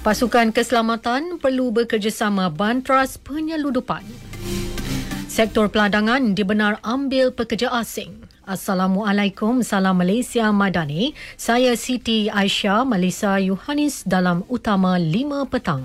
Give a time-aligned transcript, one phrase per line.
[0.00, 4.00] Pasukan keselamatan perlu bekerjasama bantras penyeludupan.
[5.28, 8.16] Sektor peladangan dibenar ambil pekerja asing.
[8.48, 11.12] Assalamualaikum, salam Malaysia Madani.
[11.36, 15.84] Saya Siti Aisyah, Malaysia Yohanis dalam Utama 5 Petang.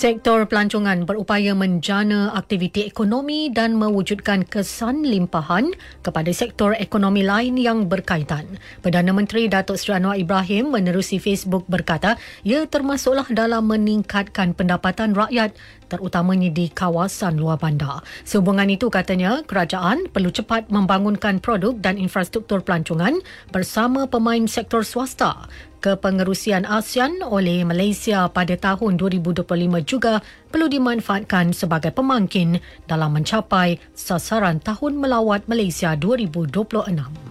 [0.00, 7.84] Sektor pelancongan berupaya menjana aktiviti ekonomi dan mewujudkan kesan limpahan kepada sektor ekonomi lain yang
[7.84, 8.48] berkaitan.
[8.80, 12.16] Perdana Menteri Datuk Seri Anwar Ibrahim menerusi Facebook berkata,
[12.48, 15.52] ia termasuklah dalam meningkatkan pendapatan rakyat
[15.90, 18.06] terutamanya di kawasan luar bandar.
[18.22, 23.18] Sehubungan itu katanya, kerajaan perlu cepat membangunkan produk dan infrastruktur pelancongan
[23.50, 29.48] bersama pemain sektor swasta kepengerusian ASEAN oleh Malaysia pada tahun 2025
[29.88, 30.20] juga
[30.52, 37.29] perlu dimanfaatkan sebagai pemangkin dalam mencapai sasaran tahun melawat Malaysia 2026.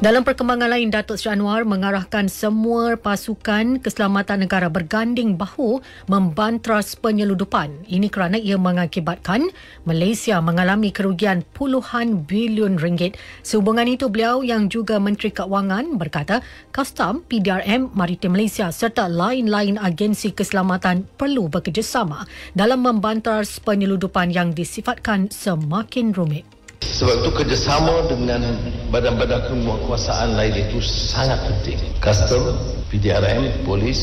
[0.00, 7.84] Dalam perkembangan lain, Datuk Seri Anwar mengarahkan semua pasukan keselamatan negara berganding bahu membantras penyeludupan.
[7.84, 9.52] Ini kerana ia mengakibatkan
[9.84, 13.20] Malaysia mengalami kerugian puluhan bilion ringgit.
[13.44, 16.40] Sehubungan itu, beliau yang juga Menteri Keuangan berkata,
[16.72, 22.24] Custom, PDRM, Maritim Malaysia serta lain-lain agensi keselamatan perlu bekerjasama
[22.56, 26.59] dalam membantras penyeludupan yang disifatkan semakin rumit.
[26.80, 28.40] Sebab itu kerjasama dengan
[28.88, 31.76] badan-badan kekuasaan lain itu sangat penting.
[32.00, 32.56] Custom,
[32.88, 34.00] PDRM, Polis,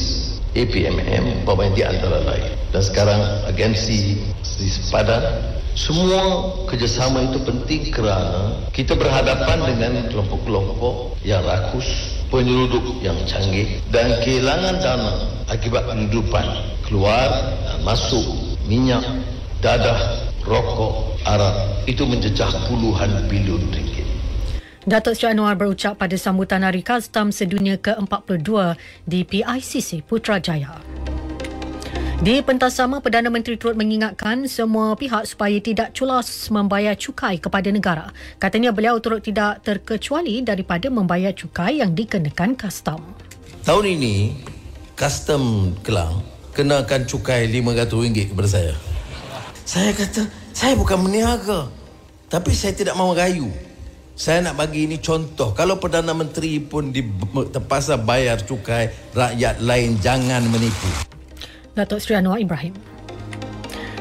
[0.53, 2.53] APMM, pemain di antara lain.
[2.73, 5.21] Dan sekarang agensi di sepadan.
[5.77, 14.17] Semua kerjasama itu penting kerana kita berhadapan dengan kelompok-kelompok yang rakus, penyelundup yang canggih dan
[14.25, 15.13] kehilangan dana
[15.53, 16.45] akibat penyelundupan
[16.81, 17.29] keluar
[17.61, 18.25] dan masuk
[18.65, 19.05] minyak,
[19.61, 24.07] dadah, rokok, arak itu menjejah puluhan bilion ringgit.
[24.87, 30.79] Datuk Seri Anwar berucap pada sambutan Hari Kastam Sedunia ke-42 di PICC Putrajaya.
[32.17, 37.69] Di pentas sama, Perdana Menteri turut mengingatkan semua pihak supaya tidak culas membayar cukai kepada
[37.69, 38.09] negara.
[38.41, 43.03] Katanya beliau turut tidak terkecuali daripada membayar cukai yang dikenakan kastam.
[43.67, 44.33] Tahun ini,
[44.97, 46.25] kastam Kelang
[46.57, 48.86] kenakan cukai RM500 kepada saya.
[49.67, 50.23] Saya kata,
[50.55, 51.67] saya bukan meniaga.
[52.31, 53.51] Tapi saya tidak mahu rayu.
[54.15, 55.51] Saya nak bagi ini contoh.
[55.51, 57.03] Kalau Perdana Menteri pun di,
[57.51, 60.87] terpaksa bayar cukai, rakyat lain jangan menipu.
[61.75, 62.79] Datuk Seri Anwar Ibrahim.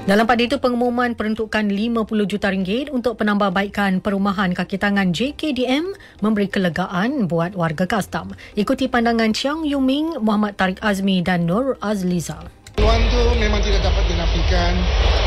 [0.06, 6.46] Dalam pada itu, pengumuman peruntukan 50 juta ringgit untuk penambahbaikan perumahan kaki tangan JKDM memberi
[6.46, 8.38] kelegaan buat warga kastam.
[8.54, 12.54] Ikuti pandangan Chiang Yuming, Muhammad Tariq Azmi dan Nur Azliza.
[12.78, 14.05] Peluang itu memang tidak dapat
[14.46, 14.74] dinafikan.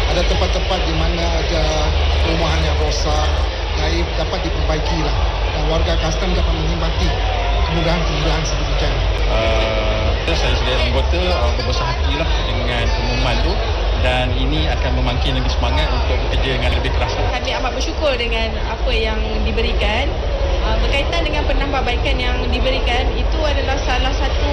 [0.10, 1.64] Ada tempat-tempat di mana ada
[2.26, 3.30] perumahan yang rosak,
[3.78, 5.16] yang dapat diperbaiki lah.
[5.54, 7.10] Dan warga custom dapat menikmati
[7.70, 8.96] kemudahan-kemudahan sedemikian.
[9.30, 13.54] Uh, saya sebagai anggota uh, berbesar hati lah dengan pengumuman tu
[14.06, 17.12] dan ini akan memangkin lagi semangat untuk bekerja dengan lebih keras.
[17.18, 20.08] Kami amat bersyukur dengan apa yang diberikan.
[20.60, 24.52] Uh, berkaitan dengan penambahbaikan yang diberikan, itu adalah salah satu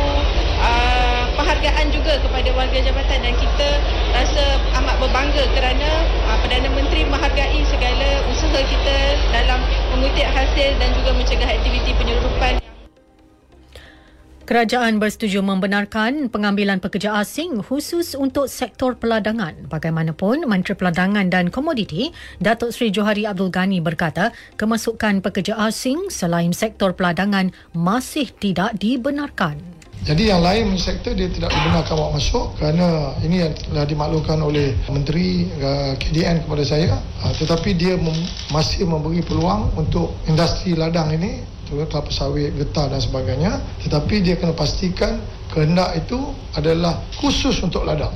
[0.63, 3.69] uh, penghargaan juga kepada warga jabatan dan kita
[4.15, 4.45] rasa
[4.79, 8.97] amat berbangga kerana uh, Perdana Menteri menghargai segala usaha kita
[9.35, 9.59] dalam
[9.99, 12.76] mengutip hasil dan juga mencegah aktiviti penyeludupan.
[14.47, 19.67] Kerajaan bersetuju membenarkan pengambilan pekerja asing khusus untuk sektor peladangan.
[19.67, 26.55] Bagaimanapun, Menteri Peladangan dan Komoditi Datuk Seri Johari Abdul Ghani berkata kemasukan pekerja asing selain
[26.55, 29.76] sektor peladangan masih tidak dibenarkan.
[30.07, 35.51] Jadi yang lain sektor dia tidak dibenarkan bawa masuk kerana ini telah dimaklumkan oleh Menteri
[35.59, 36.95] uh, KDN kepada saya.
[37.27, 43.03] Uh, tetapi dia mem- masih memberi peluang untuk industri ladang ini kelapa sawit, getah dan
[43.03, 43.59] sebagainya.
[43.83, 45.19] Tetapi dia kena pastikan
[45.51, 48.15] kehendak itu adalah khusus untuk ladang.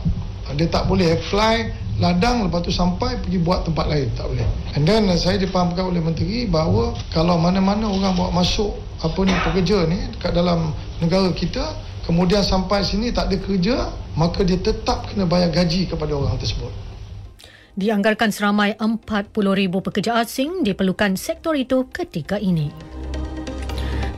[0.55, 4.07] Dia tak boleh fly ladang lepas tu sampai pergi buat tempat lain.
[4.15, 4.47] Tak boleh.
[4.79, 9.89] And then saya dipahamkan oleh menteri bahawa kalau mana-mana orang bawa masuk apa ni pekerja
[9.91, 13.77] ni dekat dalam negara kita kemudian sampai sini tak ada kerja
[14.15, 16.71] maka dia tetap kena bayar gaji kepada orang tersebut.
[17.79, 19.33] Dianggarkan seramai 40,000
[19.81, 22.75] pekerja asing diperlukan sektor itu ketika ini.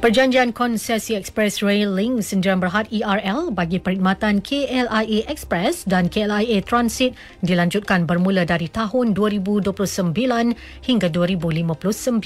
[0.02, 7.14] Perjanjian konsesi Express Rail Link Sendirian Berhad ERL bagi perkhidmatan KLIA Express dan KLIA Transit
[7.46, 9.70] dilanjutkan bermula dari tahun 2029
[10.82, 12.18] hingga 2059.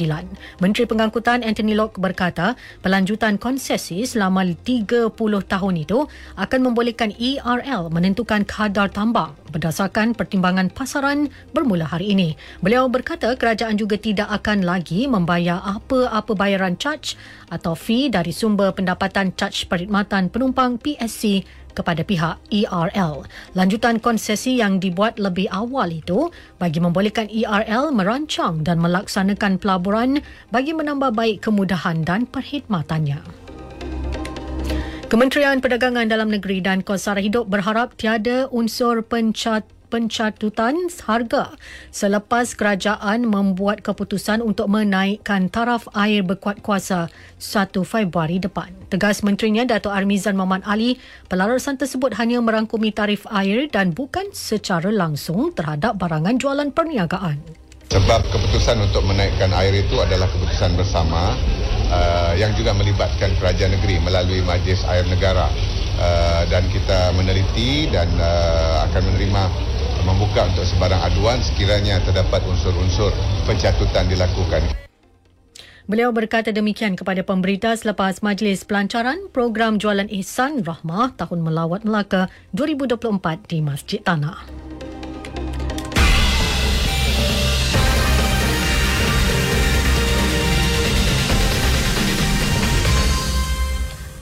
[0.64, 5.12] Menteri Pengangkutan Anthony Locke berkata, pelanjutan konsesi selama 30
[5.44, 6.08] tahun itu
[6.40, 12.36] akan membolehkan ERL menentukan kadar tambang berdasarkan pertimbangan pasaran bermula hari ini.
[12.60, 17.16] Beliau berkata kerajaan juga tidak akan lagi membayar apa-apa bayaran charge
[17.48, 21.42] atau fee dari sumber pendapatan caj perkhidmatan penumpang PSC
[21.76, 23.28] kepada pihak ERL.
[23.52, 30.72] Lanjutan konsesi yang dibuat lebih awal itu bagi membolehkan ERL merancang dan melaksanakan pelaburan bagi
[30.72, 33.20] menambah baik kemudahan dan perkhidmatannya.
[35.06, 41.54] Kementerian Perdagangan Dalam Negeri dan Kos Hidup berharap tiada unsur pencat pencatutan harga
[41.94, 48.70] selepas kerajaan membuat keputusan untuk menaikkan taraf air berkuat kuasa 1 Februari depan.
[48.90, 50.98] Tegas menterinya Dato' Armizan Muhammad Ali,
[51.30, 57.38] pelarasan tersebut hanya merangkumi tarif air dan bukan secara langsung terhadap barangan jualan perniagaan.
[57.86, 61.38] Sebab keputusan untuk menaikkan air itu adalah keputusan bersama
[61.90, 65.46] uh, yang juga melibatkan kerajaan negeri melalui Majlis Air Negara.
[65.96, 69.42] Uh, dan kita meneliti dan uh, akan menerima
[70.04, 73.10] membuka untuk sebarang aduan sekiranya terdapat unsur-unsur
[73.48, 74.62] pencatutan dilakukan.
[75.86, 82.26] Beliau berkata demikian kepada pemberita selepas majlis pelancaran program jualan Ihsan Rahmah Tahun Melawat Melaka
[82.58, 84.65] 2024 di Masjid Tanah.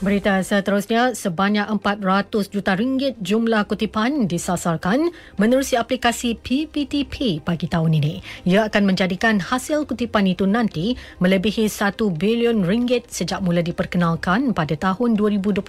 [0.05, 5.09] Berita seterusnya, sebanyak 400 juta ringgit jumlah kutipan disasarkan
[5.41, 8.21] menerusi aplikasi PPTP bagi tahun ini.
[8.45, 14.77] Ia akan menjadikan hasil kutipan itu nanti melebihi 1 bilion ringgit sejak mula diperkenalkan pada
[14.77, 15.65] tahun 2021.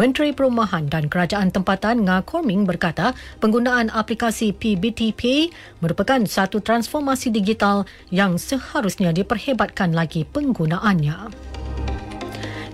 [0.00, 3.12] Menteri Perumahan dan Kerajaan Tempatan Nga Korming berkata
[3.44, 5.52] penggunaan aplikasi PBTP
[5.84, 11.53] merupakan satu transformasi digital yang seharusnya diperhebatkan lagi penggunaannya.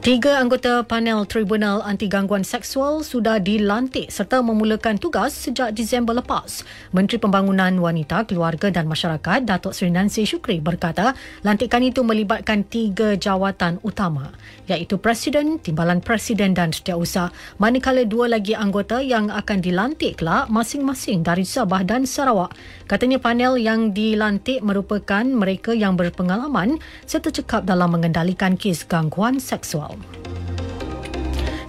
[0.01, 6.65] Tiga anggota panel Tribunal Anti Gangguan Seksual sudah dilantik serta memulakan tugas sejak Disember lepas.
[6.97, 11.13] Menteri Pembangunan Wanita, Keluarga dan Masyarakat, Datuk Seri Nancy Shukri berkata,
[11.45, 14.33] lantikan itu melibatkan tiga jawatan utama,
[14.73, 17.29] iaitu Presiden, Timbalan Presiden dan Setiausaha.
[17.61, 22.57] Manakala dua lagi anggota yang akan dilantik kelak masing-masing dari Sabah dan Sarawak.
[22.89, 29.90] Katanya panel yang dilantik merupakan mereka yang berpengalaman serta cekap dalam mengendalikan kes gangguan seksual.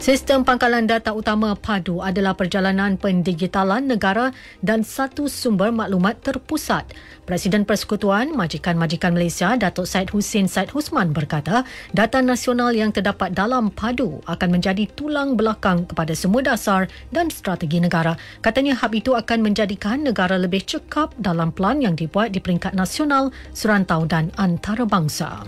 [0.02, 6.90] Sistem pangkalan data utama PADU adalah perjalanan pendigitalan negara dan satu sumber maklumat terpusat.
[7.30, 13.70] Presiden Persekutuan Majikan-Majikan Malaysia Datuk Said Hussein Said Husman berkata, data nasional yang terdapat dalam
[13.70, 18.18] PADU akan menjadi tulang belakang kepada semua dasar dan strategi negara.
[18.42, 23.30] Katanya hab itu akan menjadikan negara lebih cekap dalam plan yang dibuat di peringkat nasional,
[23.54, 25.46] serantau dan antarabangsa.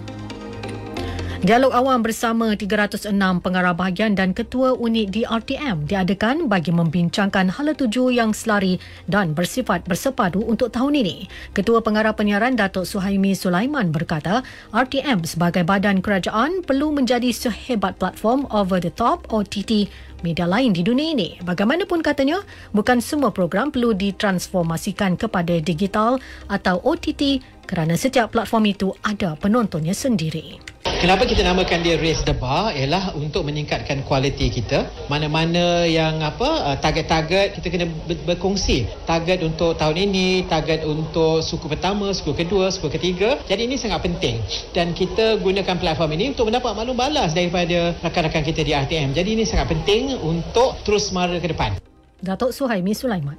[1.43, 3.11] Dialog awam bersama 306
[3.43, 8.79] pengarah bahagian dan ketua unit di RTM diadakan bagi membincangkan hala tuju yang selari
[9.11, 11.27] dan bersifat bersepadu untuk tahun ini.
[11.51, 14.39] Ketua Pengarah Penyiaran Datuk Suhaimi Sulaiman berkata,
[14.71, 19.91] RTM sebagai badan kerajaan perlu menjadi sehebat platform over the top OTT
[20.23, 21.43] media lain di dunia ini.
[21.43, 22.39] Bagaimanapun katanya,
[22.71, 29.91] bukan semua program perlu ditransformasikan kepada digital atau OTT kerana setiap platform itu ada penontonnya
[29.91, 30.72] sendiri.
[31.03, 34.87] Kenapa kita namakan dia raise the bar ialah untuk meningkatkan kualiti kita.
[35.11, 37.91] Mana-mana yang apa uh, target-target kita kena
[38.23, 38.87] berkongsi.
[39.03, 43.35] Target untuk tahun ini, target untuk suku pertama, suku kedua, suku ketiga.
[43.51, 44.39] Jadi ini sangat penting
[44.71, 49.11] dan kita gunakan platform ini untuk mendapat maklum balas daripada rakan-rakan kita di RTM.
[49.11, 51.75] Jadi ini sangat penting untuk terus mara ke depan.
[52.23, 53.35] Datuk Suhaimi Sulaiman.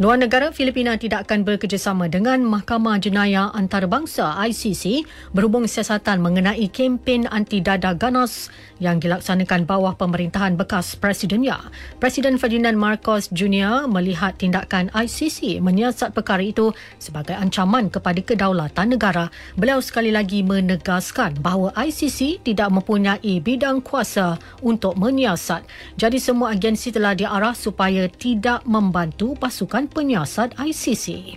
[0.00, 5.04] Luar negara Filipina tidak akan bekerjasama dengan Mahkamah Jenayah Antarabangsa ICC
[5.36, 8.48] berhubung siasatan mengenai kempen anti dada ganas
[8.80, 11.60] yang dilaksanakan bawah pemerintahan bekas presidennya.
[12.00, 13.84] Presiden Ferdinand Marcos Jr.
[13.92, 19.28] melihat tindakan ICC menyiasat perkara itu sebagai ancaman kepada kedaulatan negara.
[19.60, 25.60] Beliau sekali lagi menegaskan bahawa ICC tidak mempunyai bidang kuasa untuk menyiasat.
[26.00, 31.36] Jadi semua agensi telah diarah supaya tidak membantu pasukan penyiasat ICC.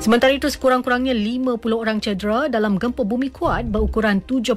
[0.00, 4.56] Sementara itu, sekurang-kurangnya 50 orang cedera dalam gempa bumi kuat berukuran 7.0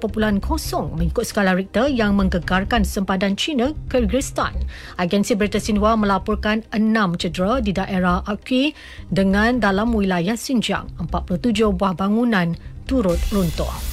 [0.96, 4.56] mengikut skala Richter yang menggegarkan sempadan China, Kyrgyzstan.
[4.96, 8.72] Agensi berita Xinhua melaporkan 6 cedera di daerah Akhi
[9.12, 11.12] dengan dalam wilayah Xinjiang.
[11.12, 12.56] 47 buah bangunan
[12.88, 13.93] turut runtuh.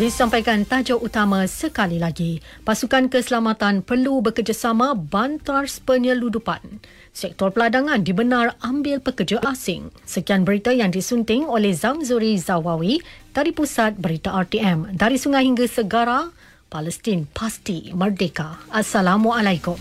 [0.00, 2.40] Disampaikan tajuk utama sekali lagi.
[2.64, 6.80] Pasukan keselamatan perlu bekerjasama bantars penyeludupan.
[7.12, 9.92] Sektor peladangan dibenar ambil pekerja asing.
[10.08, 13.04] Sekian berita yang disunting oleh Zamzuri Zawawi
[13.36, 14.96] dari Pusat Berita RTM.
[14.96, 16.32] Dari sungai hingga segara,
[16.72, 18.56] Palestin pasti merdeka.
[18.72, 19.76] Assalamualaikum.